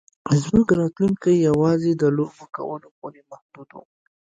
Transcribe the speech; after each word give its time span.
زموږ 0.41 0.67
راتلونکی 0.79 1.33
یوازې 1.47 1.91
د 1.95 2.03
لوبو 2.17 2.43
کولو 2.55 2.87
پورې 2.97 3.21
محدود 3.31 3.69
و 3.73 3.77